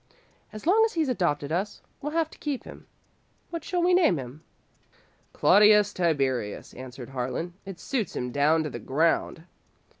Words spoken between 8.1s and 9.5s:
him down to the ground."